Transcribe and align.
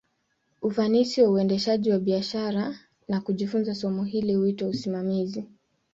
Ufanisi 0.61 1.21
wa 1.21 1.29
uendeshaji 1.29 1.91
wa 1.91 1.99
biashara, 1.99 2.79
na 3.07 3.21
kujifunza 3.21 3.75
somo 3.75 4.03
hili, 4.03 4.35
huitwa 4.35 4.67
usimamizi. 4.69 5.45